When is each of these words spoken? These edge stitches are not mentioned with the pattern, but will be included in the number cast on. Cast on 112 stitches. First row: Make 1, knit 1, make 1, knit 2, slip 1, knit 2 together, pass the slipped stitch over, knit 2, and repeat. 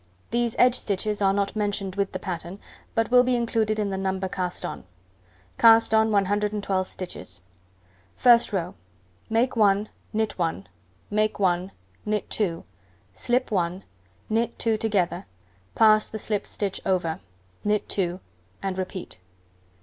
These 0.31 0.55
edge 0.57 0.73
stitches 0.73 1.21
are 1.21 1.31
not 1.31 1.55
mentioned 1.55 1.93
with 1.93 2.11
the 2.11 2.17
pattern, 2.17 2.57
but 2.95 3.11
will 3.11 3.21
be 3.21 3.35
included 3.35 3.77
in 3.77 3.91
the 3.91 3.99
number 3.99 4.27
cast 4.27 4.65
on. 4.65 4.83
Cast 5.59 5.93
on 5.93 6.09
112 6.11 6.87
stitches. 6.87 7.43
First 8.17 8.51
row: 8.51 8.73
Make 9.29 9.55
1, 9.55 9.89
knit 10.11 10.39
1, 10.39 10.67
make 11.11 11.37
1, 11.37 11.71
knit 12.03 12.27
2, 12.31 12.63
slip 13.13 13.51
1, 13.51 13.83
knit 14.27 14.57
2 14.57 14.75
together, 14.77 15.27
pass 15.75 16.07
the 16.09 16.17
slipped 16.17 16.47
stitch 16.47 16.81
over, 16.83 17.19
knit 17.63 17.87
2, 17.87 18.19
and 18.63 18.79
repeat. 18.79 19.19